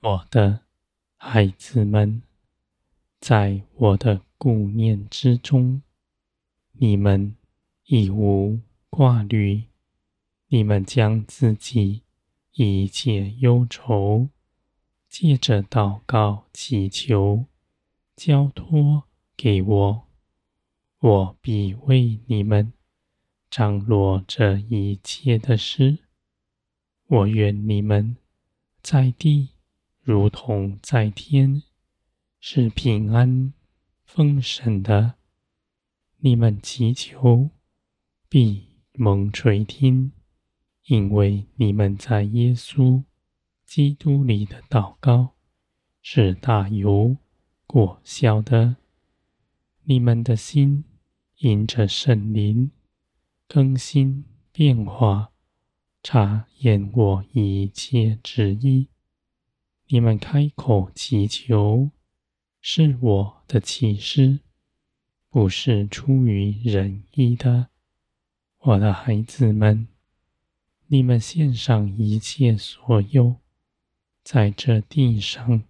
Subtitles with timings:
[0.00, 0.60] 我的
[1.16, 2.22] 孩子们，
[3.18, 5.82] 在我的顾念之中，
[6.74, 7.34] 你们
[7.86, 9.64] 已无挂虑。
[10.50, 12.02] 你们将自己
[12.52, 14.28] 一切忧愁，
[15.08, 17.46] 借着祷告祈求，
[18.14, 19.02] 交托
[19.36, 20.06] 给我，
[21.00, 22.72] 我必为你们
[23.50, 25.98] 张罗这一切的事。
[27.08, 28.16] 我愿你们
[28.80, 29.50] 在地
[30.10, 31.62] 如同在天，
[32.40, 33.52] 是平安
[34.06, 35.16] 丰盛的。
[36.20, 37.50] 你们祈求，
[38.26, 40.12] 必蒙垂听。
[40.86, 43.04] 因为你们在耶稣
[43.66, 45.34] 基督里的祷告
[46.00, 47.18] 是大有
[47.66, 48.76] 果效的，
[49.82, 50.84] 你们的心
[51.36, 52.70] 因着圣灵
[53.46, 55.32] 更新变化，
[56.02, 58.88] 察验我一切旨意。
[59.90, 61.90] 你们开口祈求，
[62.60, 64.40] 是我的启示，
[65.30, 67.68] 不是出于仁义的，
[68.58, 69.88] 我的孩子们。
[70.88, 73.36] 你们献上一切所有，
[74.22, 75.62] 在这地上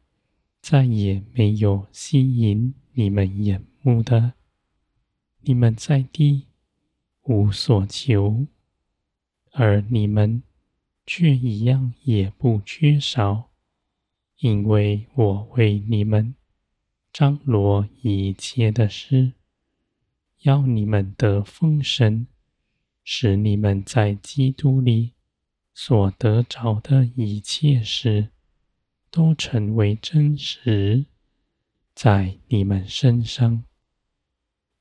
[0.60, 4.32] 再也没有吸引你们眼目的。
[5.42, 6.48] 你们在地
[7.22, 8.48] 无所求，
[9.52, 10.42] 而你们
[11.06, 13.47] 却一样也不缺少，
[14.38, 16.34] 因为我为你们
[17.12, 19.32] 张罗一切的事，
[20.42, 22.26] 要你们得丰盛。
[23.10, 25.14] 使你们在基督里
[25.72, 28.28] 所得着的一切事，
[29.10, 31.06] 都成为真实，
[31.94, 33.64] 在你们身上。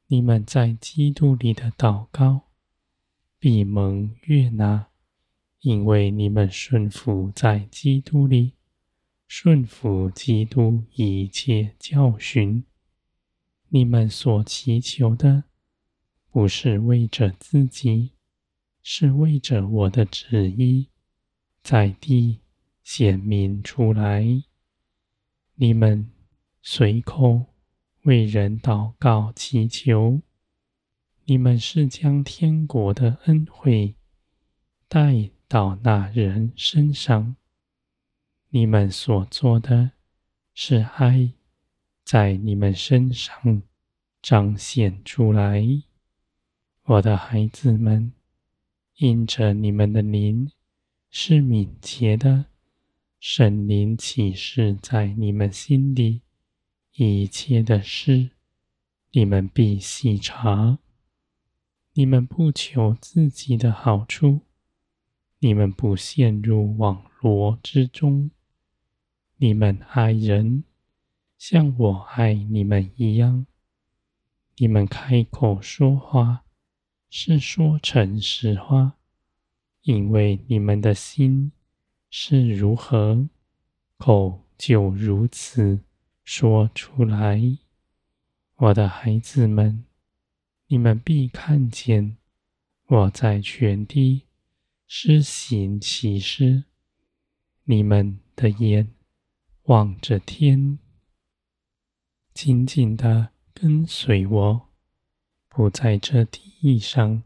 [0.07, 2.50] 你们在基督里的祷告，
[3.40, 4.88] 必蒙悦纳，
[5.62, 8.56] 因为你们顺服在基督里，
[9.28, 12.64] 顺服基督一切教训。
[13.70, 15.44] 你们所祈求的，
[16.32, 18.12] 不是为着自己。
[18.90, 20.88] 是为着我的旨意，
[21.62, 22.40] 在地
[22.84, 24.26] 显明出来。
[25.56, 26.09] 你们
[26.62, 27.48] 随口
[28.04, 30.22] 为人祷告祈求，
[31.26, 33.96] 你们是将天国的恩惠
[34.88, 37.36] 带到那人身上。
[38.50, 39.91] 你们所做的
[40.53, 41.34] 是爱，
[42.06, 43.62] 在你们身上
[44.22, 45.63] 彰显出来，
[46.84, 48.13] 我的孩子们。
[48.96, 50.50] 因着你们的灵
[51.12, 52.46] 是敏捷的，
[53.19, 56.22] 神灵启示在你们心里
[56.94, 58.31] 一切的事，
[59.12, 60.79] 你们必细察。
[61.94, 64.40] 你们不求自己的好处，
[65.40, 68.31] 你们不陷入网罗之中。
[69.38, 70.64] 你们爱人，
[71.38, 73.46] 像我爱你们一样。
[74.56, 76.44] 你们开口说话。
[77.09, 78.97] 是说诚实话，
[79.84, 81.53] 因为你们的心
[82.09, 83.30] 是如何，
[83.97, 85.80] 口就如此
[86.26, 87.42] 说出来。
[88.56, 89.86] 我的孩子们，
[90.68, 92.18] 你们必看见
[92.88, 94.24] 我在全地
[94.86, 96.66] 施行奇事。
[97.64, 98.90] 你们的眼
[99.67, 100.79] 望着天，
[102.33, 104.69] 紧紧地跟随我。
[105.50, 107.23] 不在这地上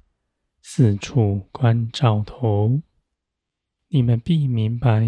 [0.59, 2.81] 四处观照头，
[3.90, 5.07] 你们必明白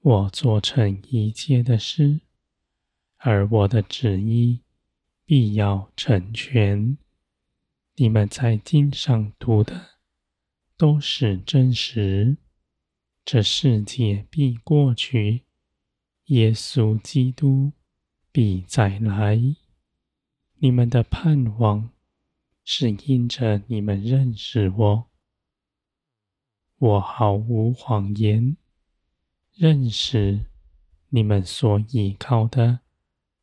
[0.00, 2.22] 我做成一切的事，
[3.18, 4.62] 而我的旨意
[5.24, 6.98] 必要成全。
[7.94, 9.90] 你们在经上读的
[10.76, 12.36] 都是真实。
[13.24, 15.44] 这世界必过去，
[16.32, 17.72] 耶稣基督
[18.32, 19.38] 必再来。
[20.60, 21.90] 你们的盼望。
[22.64, 25.10] 是因着你们认识我，
[26.78, 28.56] 我毫无谎言。
[29.52, 30.46] 认识
[31.08, 32.78] 你们所依靠的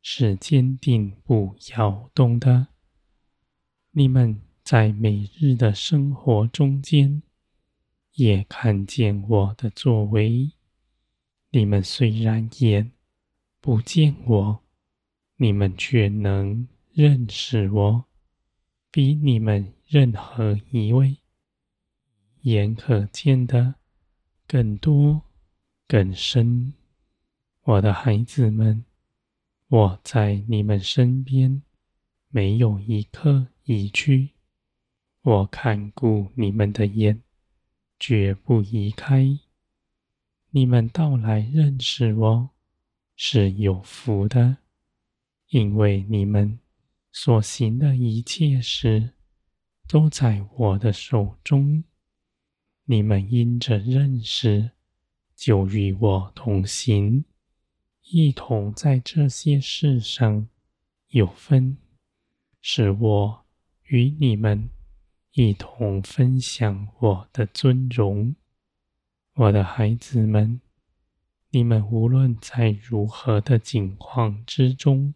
[0.01, 2.69] 是坚定不摇动的。
[3.91, 7.21] 你们在每日的生活中间
[8.13, 10.53] 也看见我的作为。
[11.51, 12.91] 你们虽然眼
[13.59, 14.63] 不见我，
[15.37, 18.05] 你们却能认识我。
[18.91, 21.17] 比你们任何一位
[22.41, 23.75] 眼可见的
[24.47, 25.21] 更多、
[25.87, 26.73] 更深，
[27.63, 28.83] 我的孩子们，
[29.67, 31.61] 我在你们身边，
[32.29, 34.31] 没有一刻移去。
[35.21, 37.21] 我看顾你们的眼，
[37.99, 39.37] 绝不移开。
[40.51, 42.49] 你们到来认识我，
[43.15, 44.57] 是有福的，
[45.49, 46.57] 因为你们
[47.11, 49.11] 所行的一切事
[49.87, 51.83] 都在我的手中。
[52.85, 54.71] 你们因着认识，
[55.35, 57.25] 就与我同行，
[58.09, 60.47] 一同在这些事上
[61.09, 61.77] 有分，
[62.59, 63.45] 使我
[63.83, 64.71] 与你们
[65.33, 68.33] 一同分享我的尊荣。
[69.39, 70.59] 我的孩子们，
[71.51, 75.13] 你们无论在如何的境况之中，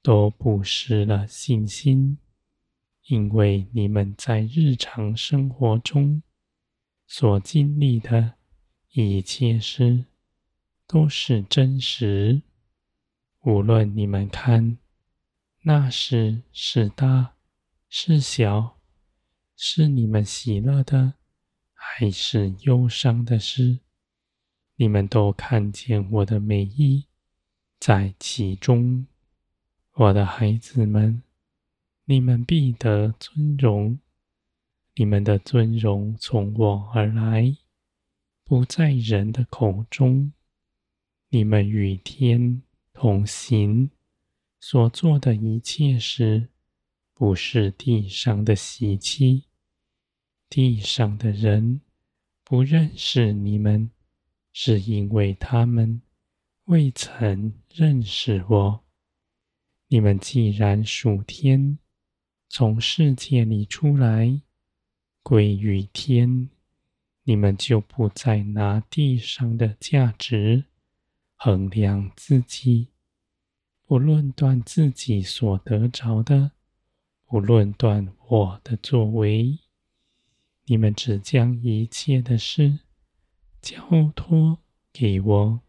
[0.00, 2.16] 都不失了信心，
[3.08, 6.22] 因为你们在日常生活中
[7.06, 8.36] 所经历的
[8.92, 10.06] 一切事
[10.86, 12.40] 都是真实。
[13.42, 14.78] 无论你们看
[15.64, 17.34] 那事是大
[17.86, 18.78] 是小，
[19.54, 21.19] 是你们喜乐的
[21.82, 23.78] 还是忧伤的诗。
[24.76, 27.06] 你们都看见我的美意
[27.78, 29.06] 在其中，
[29.94, 31.22] 我的孩子们，
[32.04, 33.98] 你们必得尊荣。
[34.96, 37.56] 你们的尊荣从我而来，
[38.44, 40.32] 不在人的口中。
[41.30, 42.62] 你们与天
[42.92, 43.90] 同行，
[44.60, 46.48] 所做的一切事，
[47.14, 49.44] 不是地上的习气。
[50.50, 51.80] 地上的人
[52.44, 53.90] 不认识你们。
[54.52, 56.02] 是因为他们
[56.64, 58.84] 未曾认识我。
[59.86, 61.78] 你们既然属天，
[62.48, 64.42] 从世界里出来，
[65.22, 66.50] 归于天，
[67.22, 70.64] 你们就不再拿地上的价值
[71.36, 72.88] 衡量自己，
[73.86, 76.50] 不论断自己所得着的，
[77.24, 79.56] 不论断我的作为，
[80.70, 82.78] 你们只将一切的事。
[83.60, 84.60] 交托
[84.92, 85.60] 给我，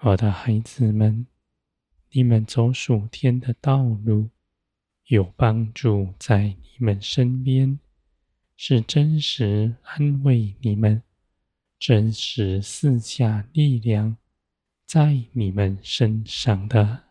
[0.00, 1.26] 我的孩子们，
[2.12, 4.30] 你们走属天的道路，
[5.08, 7.78] 有帮助在你们身边，
[8.56, 11.02] 是真实安慰你们，
[11.78, 14.16] 真实赐下力量
[14.86, 17.07] 在你们身上的。